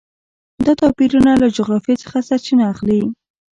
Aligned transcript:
دا 0.65 0.73
توپیرونه 0.81 1.31
له 1.41 1.47
جغرافیې 1.57 1.95
څخه 2.03 2.17
سرچینه 2.27 2.63
اخلي. 2.73 3.01